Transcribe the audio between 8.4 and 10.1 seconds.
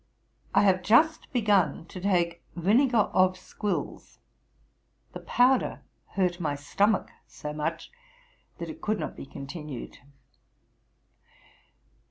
that it could not be continued.